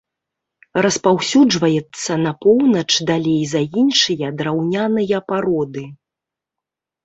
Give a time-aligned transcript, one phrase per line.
[0.85, 5.89] Распаўсюджваецца на поўнач далей за іншыя драўняныя пароды.